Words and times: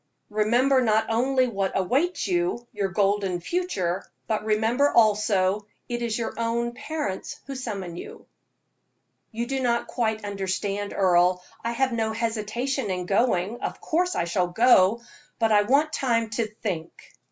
Remember 0.31 0.81
not 0.81 1.05
only 1.09 1.47
what 1.47 1.73
awaits 1.77 2.27
you 2.27 2.65
your 2.73 2.89
golden 2.89 3.39
future 3.39 4.03
but 4.25 4.43
remember, 4.43 4.91
also, 4.91 5.67
it 5.87 6.01
is 6.01 6.17
your 6.17 6.33
own 6.39 6.71
parents 6.73 7.39
who 7.45 7.53
summon 7.53 7.95
you." 7.95 8.25
"You 9.31 9.45
do 9.45 9.59
not 9.59 9.85
quite 9.85 10.25
understand, 10.25 10.91
Earle. 10.91 11.43
I 11.63 11.73
have 11.73 11.91
no 11.93 12.13
hesitation 12.13 12.89
in 12.89 13.05
going. 13.05 13.61
Of 13.61 13.79
course 13.79 14.15
I 14.15 14.23
shall 14.23 14.47
go, 14.47 15.01
but 15.37 15.51
I 15.51 15.61
want 15.61 15.93
time 15.93 16.31
to 16.31 16.47
think." 16.47 17.11